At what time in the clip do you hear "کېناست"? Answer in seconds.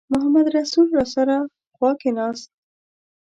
2.01-2.49